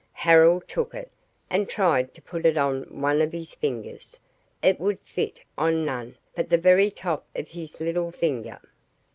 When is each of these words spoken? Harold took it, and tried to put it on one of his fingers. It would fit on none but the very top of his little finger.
Harold 0.13 0.67
took 0.67 0.95
it, 0.95 1.11
and 1.47 1.69
tried 1.69 2.11
to 2.15 2.23
put 2.23 2.43
it 2.43 2.57
on 2.57 2.81
one 2.85 3.21
of 3.21 3.31
his 3.31 3.53
fingers. 3.53 4.19
It 4.63 4.79
would 4.79 4.99
fit 5.01 5.41
on 5.59 5.85
none 5.85 6.17
but 6.35 6.49
the 6.49 6.57
very 6.57 6.89
top 6.89 7.27
of 7.35 7.49
his 7.49 7.79
little 7.79 8.09
finger. 8.11 8.59